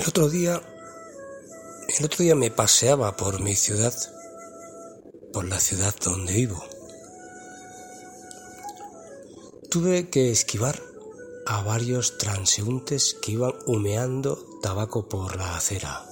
El 0.00 0.08
otro 0.08 0.30
día, 0.30 0.62
el 1.98 2.04
otro 2.06 2.24
día 2.24 2.34
me 2.34 2.50
paseaba 2.50 3.18
por 3.18 3.42
mi 3.42 3.54
ciudad, 3.54 3.92
por 5.30 5.44
la 5.44 5.60
ciudad 5.60 5.94
donde 6.02 6.32
vivo. 6.32 6.64
Tuve 9.68 10.08
que 10.08 10.30
esquivar 10.30 10.80
a 11.44 11.62
varios 11.64 12.16
transeúntes 12.16 13.14
que 13.20 13.32
iban 13.32 13.52
humeando 13.66 14.42
tabaco 14.62 15.06
por 15.06 15.36
la 15.36 15.54
acera. 15.54 16.06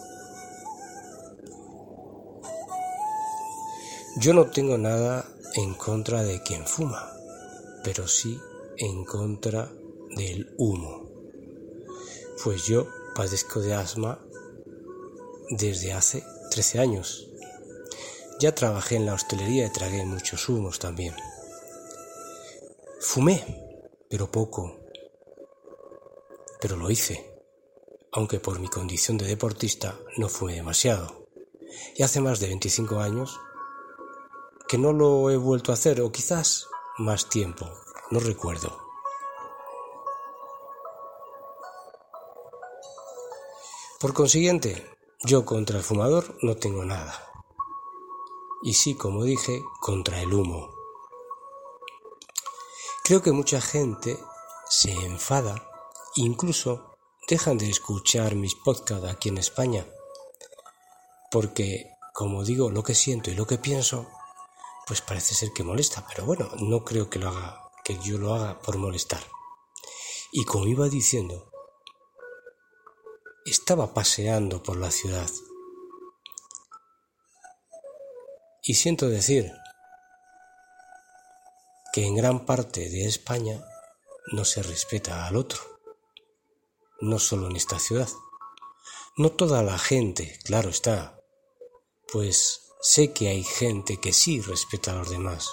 Yo 4.18 4.34
no 4.34 4.50
tengo 4.50 4.76
nada 4.76 5.24
en 5.54 5.72
contra 5.72 6.24
de 6.24 6.42
quien 6.42 6.66
fuma, 6.66 7.10
pero 7.82 8.06
sí 8.06 8.38
en 8.76 9.06
contra 9.06 9.72
del 10.14 10.54
humo. 10.58 11.08
Pues 12.44 12.66
yo 12.66 12.86
padezco 13.18 13.58
de 13.58 13.74
asma 13.74 14.24
desde 15.50 15.92
hace 15.92 16.22
13 16.52 16.78
años. 16.78 17.28
Ya 18.38 18.54
trabajé 18.54 18.94
en 18.94 19.06
la 19.06 19.14
hostelería 19.14 19.66
y 19.66 19.72
tragué 19.72 20.04
muchos 20.04 20.48
humos 20.48 20.78
también. 20.78 21.16
Fumé, 23.00 23.44
pero 24.08 24.30
poco. 24.30 24.78
Pero 26.60 26.76
lo 26.76 26.92
hice, 26.92 27.42
aunque 28.12 28.38
por 28.38 28.60
mi 28.60 28.68
condición 28.68 29.18
de 29.18 29.26
deportista 29.26 29.98
no 30.16 30.28
fumé 30.28 30.54
demasiado. 30.54 31.26
Y 31.96 32.04
hace 32.04 32.20
más 32.20 32.38
de 32.38 32.46
25 32.46 33.00
años 33.00 33.40
que 34.68 34.78
no 34.78 34.92
lo 34.92 35.28
he 35.30 35.36
vuelto 35.36 35.72
a 35.72 35.74
hacer, 35.74 36.00
o 36.02 36.12
quizás 36.12 36.68
más 36.98 37.28
tiempo, 37.28 37.68
no 38.12 38.20
recuerdo. 38.20 38.87
Por 44.00 44.14
consiguiente, 44.14 44.86
yo 45.24 45.44
contra 45.44 45.78
el 45.78 45.82
fumador 45.82 46.38
no 46.42 46.56
tengo 46.56 46.84
nada. 46.84 47.32
Y 48.62 48.74
sí, 48.74 48.94
como 48.94 49.24
dije, 49.24 49.60
contra 49.80 50.20
el 50.22 50.32
humo. 50.32 50.72
Creo 53.02 53.22
que 53.22 53.32
mucha 53.32 53.60
gente 53.60 54.16
se 54.70 54.92
enfada, 54.92 55.68
incluso 56.14 56.96
dejan 57.28 57.58
de 57.58 57.68
escuchar 57.68 58.36
mis 58.36 58.54
podcasts 58.54 59.08
aquí 59.08 59.30
en 59.30 59.38
España, 59.38 59.84
porque, 61.32 61.90
como 62.14 62.44
digo, 62.44 62.70
lo 62.70 62.84
que 62.84 62.94
siento 62.94 63.32
y 63.32 63.34
lo 63.34 63.48
que 63.48 63.58
pienso, 63.58 64.06
pues 64.86 65.00
parece 65.00 65.34
ser 65.34 65.52
que 65.52 65.64
molesta, 65.64 66.06
pero 66.06 66.24
bueno, 66.24 66.48
no 66.60 66.84
creo 66.84 67.10
que 67.10 67.18
lo 67.18 67.30
haga, 67.30 67.68
que 67.84 67.98
yo 67.98 68.16
lo 68.16 68.32
haga 68.32 68.60
por 68.60 68.78
molestar. 68.78 69.24
Y 70.30 70.44
como 70.44 70.68
iba 70.68 70.88
diciendo, 70.88 71.47
estaba 73.50 73.94
paseando 73.94 74.62
por 74.62 74.76
la 74.76 74.90
ciudad. 74.90 75.30
Y 78.62 78.74
siento 78.74 79.08
decir 79.08 79.52
que 81.92 82.06
en 82.06 82.14
gran 82.14 82.44
parte 82.44 82.88
de 82.88 83.06
España 83.06 83.64
no 84.32 84.44
se 84.44 84.62
respeta 84.62 85.26
al 85.26 85.36
otro, 85.36 85.60
no 87.00 87.18
solo 87.18 87.48
en 87.48 87.56
esta 87.56 87.78
ciudad. 87.78 88.08
No 89.16 89.32
toda 89.32 89.62
la 89.62 89.78
gente, 89.78 90.38
claro 90.44 90.68
está, 90.68 91.20
pues 92.12 92.72
sé 92.80 93.12
que 93.12 93.28
hay 93.28 93.42
gente 93.42 93.98
que 94.00 94.12
sí 94.12 94.40
respeta 94.40 94.92
a 94.92 94.96
los 94.96 95.10
demás, 95.10 95.48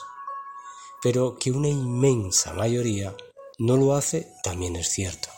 pero 1.02 1.38
que 1.38 1.52
una 1.52 1.70
inmensa 1.70 2.54
mayoría 2.54 3.16
no 3.58 3.78
lo 3.78 3.96
hace 3.96 4.32
también 4.44 4.76
es 4.76 4.90
cierto. 4.90 5.30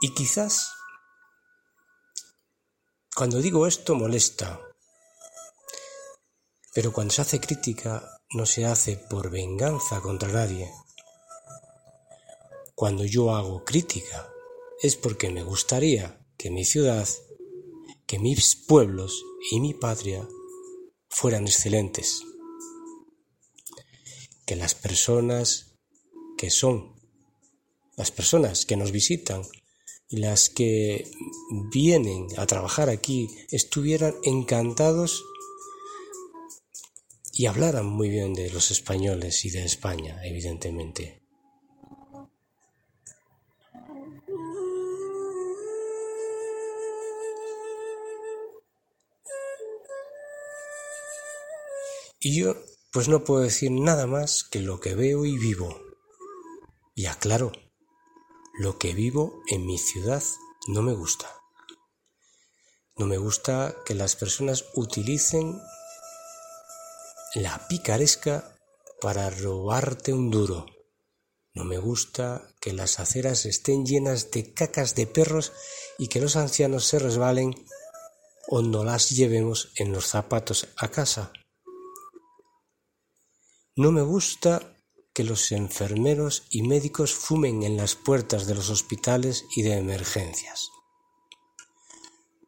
Y 0.00 0.14
quizás 0.14 0.70
cuando 3.16 3.42
digo 3.42 3.66
esto 3.66 3.96
molesta, 3.96 4.60
pero 6.72 6.92
cuando 6.92 7.12
se 7.12 7.22
hace 7.22 7.40
crítica 7.40 8.20
no 8.32 8.46
se 8.46 8.64
hace 8.64 8.96
por 8.96 9.28
venganza 9.28 10.00
contra 10.00 10.30
nadie. 10.30 10.70
Cuando 12.76 13.04
yo 13.04 13.34
hago 13.34 13.64
crítica 13.64 14.32
es 14.80 14.94
porque 14.94 15.30
me 15.30 15.42
gustaría 15.42 16.24
que 16.36 16.52
mi 16.52 16.64
ciudad, 16.64 17.08
que 18.06 18.20
mis 18.20 18.54
pueblos 18.54 19.24
y 19.50 19.58
mi 19.58 19.74
patria 19.74 20.28
fueran 21.10 21.48
excelentes. 21.48 22.22
Que 24.46 24.54
las 24.54 24.76
personas 24.76 25.74
que 26.36 26.50
son, 26.50 26.94
las 27.96 28.12
personas 28.12 28.64
que 28.64 28.76
nos 28.76 28.92
visitan 28.92 29.42
y 30.08 30.18
las 30.18 30.48
que 30.48 31.10
vienen 31.72 32.28
a 32.38 32.46
trabajar 32.46 32.88
aquí 32.88 33.28
estuvieran 33.50 34.14
encantados 34.22 35.24
y 37.32 37.46
hablaran 37.46 37.86
muy 37.86 38.08
bien 38.08 38.34
de 38.34 38.50
los 38.50 38.70
españoles 38.70 39.44
y 39.44 39.50
de 39.50 39.64
España, 39.64 40.20
evidentemente. 40.24 41.22
Y 52.20 52.40
yo, 52.40 52.56
pues 52.92 53.08
no 53.08 53.22
puedo 53.22 53.42
decir 53.42 53.70
nada 53.70 54.06
más 54.08 54.42
que 54.42 54.60
lo 54.60 54.80
que 54.80 54.96
veo 54.96 55.24
y 55.24 55.38
vivo. 55.38 55.80
Y 56.96 57.06
aclaro, 57.06 57.52
lo 58.58 58.76
que 58.76 58.92
vivo 58.92 59.40
en 59.46 59.64
mi 59.66 59.78
ciudad 59.78 60.22
no 60.66 60.82
me 60.82 60.92
gusta. 60.92 61.32
No 62.96 63.06
me 63.06 63.16
gusta 63.16 63.76
que 63.86 63.94
las 63.94 64.16
personas 64.16 64.64
utilicen 64.74 65.56
la 67.36 67.68
picaresca 67.68 68.58
para 69.00 69.30
robarte 69.30 70.12
un 70.12 70.30
duro. 70.30 70.66
No 71.54 71.64
me 71.64 71.78
gusta 71.78 72.52
que 72.60 72.72
las 72.72 72.98
aceras 72.98 73.46
estén 73.46 73.86
llenas 73.86 74.32
de 74.32 74.52
cacas 74.52 74.96
de 74.96 75.06
perros 75.06 75.52
y 75.96 76.08
que 76.08 76.20
los 76.20 76.34
ancianos 76.34 76.84
se 76.84 76.98
resbalen 76.98 77.54
o 78.48 78.60
no 78.60 78.82
las 78.82 79.10
llevemos 79.10 79.70
en 79.76 79.92
los 79.92 80.06
zapatos 80.06 80.66
a 80.76 80.88
casa. 80.88 81.32
No 83.76 83.92
me 83.92 84.02
gusta 84.02 84.77
que 85.18 85.24
los 85.24 85.50
enfermeros 85.50 86.44
y 86.48 86.62
médicos 86.62 87.12
fumen 87.12 87.64
en 87.64 87.76
las 87.76 87.96
puertas 87.96 88.46
de 88.46 88.54
los 88.54 88.70
hospitales 88.70 89.46
y 89.56 89.62
de 89.62 89.76
emergencias. 89.76 90.70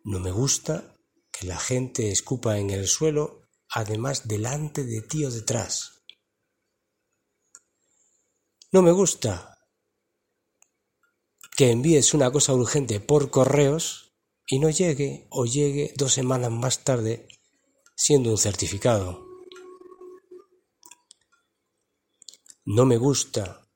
No 0.04 0.20
me 0.20 0.30
gusta 0.30 0.94
que 1.32 1.48
la 1.48 1.58
gente 1.58 2.12
escupa 2.12 2.58
en 2.58 2.70
el 2.70 2.86
suelo, 2.86 3.48
además 3.68 4.28
delante 4.28 4.84
de 4.84 5.02
ti 5.02 5.24
o 5.24 5.32
detrás. 5.32 6.04
No 8.70 8.82
me 8.82 8.92
gusta 8.92 9.58
que 11.56 11.72
envíes 11.72 12.14
una 12.14 12.30
cosa 12.30 12.54
urgente 12.54 13.00
por 13.00 13.30
correos 13.30 14.14
y 14.46 14.60
no 14.60 14.70
llegue 14.70 15.26
o 15.30 15.44
llegue 15.44 15.92
dos 15.96 16.12
semanas 16.12 16.52
más 16.52 16.84
tarde 16.84 17.26
siendo 17.96 18.30
un 18.30 18.38
certificado. 18.38 19.29
No 22.64 22.84
me 22.84 22.98
gusta 22.98 23.66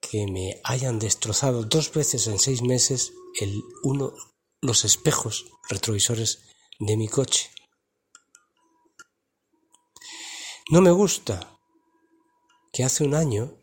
que 0.00 0.26
me 0.26 0.60
hayan 0.64 0.98
destrozado 0.98 1.64
dos 1.64 1.92
veces 1.92 2.26
en 2.28 2.38
seis 2.38 2.62
meses 2.62 3.12
el 3.40 3.62
uno 3.82 4.14
los 4.60 4.84
espejos 4.84 5.46
retrovisores 5.68 6.44
de 6.78 6.96
mi 6.96 7.08
coche. 7.08 7.50
No 10.70 10.80
me 10.80 10.90
gusta 10.90 11.58
que 12.72 12.84
hace 12.84 13.04
un 13.04 13.14
año 13.14 13.58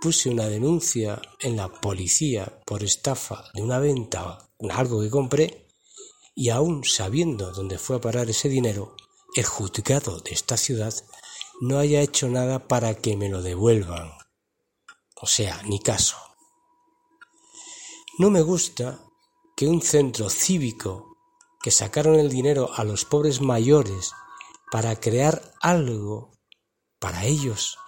puse 0.00 0.30
una 0.30 0.48
denuncia 0.48 1.20
en 1.40 1.56
la 1.56 1.68
policía 1.68 2.60
por 2.66 2.82
estafa 2.82 3.50
de 3.54 3.62
una 3.62 3.78
venta, 3.78 4.50
algo 4.70 5.00
que 5.00 5.10
compré, 5.10 5.68
y 6.34 6.50
aún 6.50 6.84
sabiendo 6.84 7.52
dónde 7.52 7.78
fue 7.78 7.96
a 7.96 8.00
parar 8.00 8.30
ese 8.30 8.48
dinero, 8.48 8.96
el 9.34 9.44
juzgado 9.44 10.20
de 10.20 10.32
esta 10.32 10.56
ciudad 10.56 10.94
no 11.60 11.78
haya 11.78 12.00
hecho 12.00 12.28
nada 12.28 12.66
para 12.66 12.94
que 12.94 13.16
me 13.16 13.28
lo 13.28 13.42
devuelvan. 13.42 14.12
O 15.20 15.26
sea, 15.26 15.62
ni 15.64 15.80
caso. 15.80 16.16
No 18.18 18.30
me 18.30 18.42
gusta 18.42 19.00
que 19.56 19.66
un 19.66 19.80
centro 19.82 20.30
cívico 20.30 21.16
que 21.62 21.70
sacaron 21.70 22.16
el 22.16 22.28
dinero 22.28 22.70
a 22.74 22.84
los 22.84 23.04
pobres 23.04 23.40
mayores 23.40 24.12
para 24.70 24.96
crear 25.00 25.54
algo 25.60 26.32
para 26.98 27.24
ellos, 27.24 27.78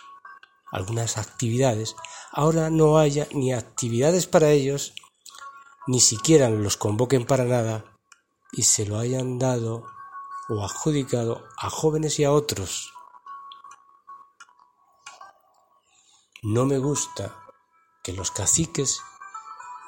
algunas 0.72 1.18
actividades, 1.18 1.96
ahora 2.32 2.70
no 2.70 2.98
haya 2.98 3.28
ni 3.32 3.52
actividades 3.52 4.26
para 4.26 4.50
ellos, 4.50 4.94
ni 5.86 6.00
siquiera 6.00 6.50
los 6.50 6.76
convoquen 6.76 7.26
para 7.26 7.44
nada 7.44 7.84
y 8.52 8.62
se 8.62 8.86
lo 8.86 8.98
hayan 8.98 9.38
dado 9.38 9.84
o 10.48 10.64
adjudicado 10.64 11.44
a 11.58 11.70
jóvenes 11.70 12.18
y 12.18 12.24
a 12.24 12.32
otros. 12.32 12.92
No 16.42 16.66
me 16.66 16.78
gusta 16.78 17.34
que 18.02 18.12
los 18.12 18.30
caciques 18.30 19.00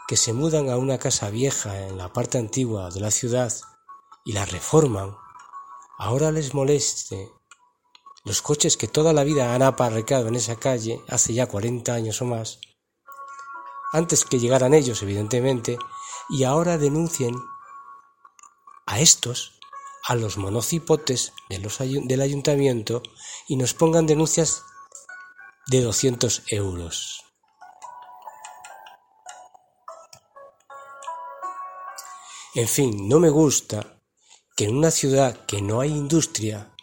que 0.09 0.17
se 0.17 0.33
mudan 0.33 0.71
a 0.71 0.79
una 0.79 0.99
casa 0.99 1.29
vieja 1.29 1.87
en 1.87 1.99
la 1.99 2.13
parte 2.13 2.39
antigua 2.39 2.91
de 2.91 3.01
la 3.01 3.11
ciudad 3.11 3.53
y 4.25 4.33
la 4.33 4.47
reforman, 4.47 5.17
ahora 5.99 6.33
les 6.33 6.55
moleste 6.55 7.31
los 8.25 8.41
coches 8.41 8.77
que 8.77 8.89
toda 8.89 9.13
la 9.13 9.25
vida 9.25 9.55
han 9.55 9.63
aparcado 9.63 10.29
en 10.29 10.35
esa 10.37 10.57
calle 10.57 11.03
hace 11.09 11.35
ya 11.35 11.47
40 11.47 11.93
años 11.93 12.21
o 12.23 12.25
más, 12.25 12.61
antes 13.93 14.25
que 14.25 14.39
llegaran 14.39 14.75
ellos, 14.75 15.03
evidentemente, 15.03 15.79
y 16.31 16.45
ahora 16.45 16.79
denuncien 16.79 17.35
a 18.87 19.01
estos, 19.01 19.59
a 20.07 20.15
los 20.15 20.39
monocipotes 20.39 21.33
del 21.49 22.21
ayuntamiento, 22.21 23.03
y 23.47 23.57
nos 23.57 23.75
pongan 23.75 24.07
denuncias 24.07 24.65
de 25.69 25.83
200 25.83 26.45
euros. 26.49 27.23
En 32.55 32.67
fin, 32.67 33.07
no 33.09 33.21
me 33.21 33.29
gusta 33.29 34.01
que 34.57 34.65
en 34.65 34.77
una 34.77 34.91
ciudad 34.91 35.45
que 35.47 35.61
no 35.61 35.81
hay 35.81 35.91
industria 35.91 36.75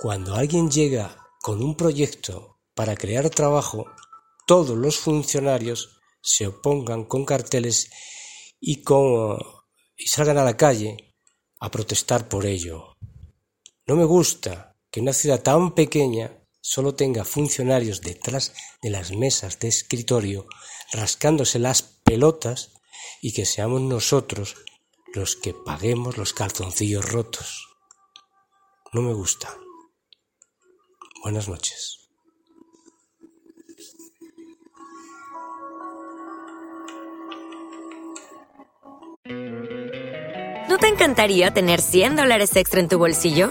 cuando 0.00 0.34
alguien 0.34 0.70
llega 0.70 1.16
con 1.42 1.62
un 1.62 1.76
proyecto 1.76 2.58
para 2.74 2.96
crear 2.96 3.28
trabajo, 3.28 3.84
todos 4.46 4.76
los 4.76 4.98
funcionarios 4.98 6.00
se 6.22 6.46
opongan 6.46 7.04
con 7.04 7.26
carteles 7.26 7.90
y, 8.58 8.82
y 9.96 10.06
salgan 10.06 10.38
a 10.38 10.44
la 10.44 10.56
calle 10.56 11.14
a 11.60 11.70
protestar 11.70 12.28
por 12.28 12.46
ello. 12.46 12.94
No 13.86 13.94
me 13.94 14.04
gusta 14.04 14.74
que 14.90 15.00
una 15.00 15.12
ciudad 15.12 15.42
tan 15.42 15.74
pequeña 15.74 16.41
solo 16.62 16.94
tenga 16.94 17.24
funcionarios 17.24 18.00
detrás 18.00 18.54
de 18.80 18.88
las 18.88 19.10
mesas 19.10 19.58
de 19.58 19.68
escritorio 19.68 20.46
rascándose 20.92 21.58
las 21.58 21.82
pelotas 21.82 22.72
y 23.20 23.32
que 23.32 23.44
seamos 23.44 23.82
nosotros 23.82 24.56
los 25.12 25.36
que 25.36 25.52
paguemos 25.52 26.16
los 26.16 26.32
calzoncillos 26.32 27.10
rotos. 27.10 27.68
No 28.92 29.02
me 29.02 29.12
gusta. 29.12 29.54
Buenas 31.22 31.48
noches. 31.48 31.98
¿No 40.68 40.78
te 40.78 40.88
encantaría 40.88 41.52
tener 41.52 41.80
100 41.80 42.16
dólares 42.16 42.56
extra 42.56 42.80
en 42.80 42.88
tu 42.88 42.98
bolsillo? 42.98 43.50